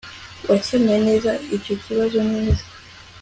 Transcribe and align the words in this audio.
Wakemuye 0.49 0.99
neza 1.07 1.31
icyo 1.55 1.73
kibazo 1.83 2.19
neza 2.31 2.63